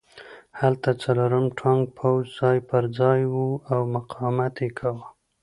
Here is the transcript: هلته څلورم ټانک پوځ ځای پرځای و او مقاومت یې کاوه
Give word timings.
هلته 0.59 0.89
څلورم 1.03 1.45
ټانک 1.59 1.83
پوځ 1.97 2.23
ځای 2.39 2.57
پرځای 2.71 3.21
و 3.33 3.35
او 3.73 3.81
مقاومت 3.95 4.55
یې 4.63 4.69
کاوه 4.79 5.05